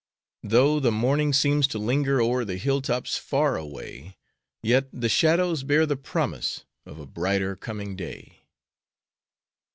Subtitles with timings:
[0.41, 4.17] Though the morning seems to linger O'er the hill tops far away,
[4.63, 8.39] Yet the shadows bear the promise Of a brighter coming day.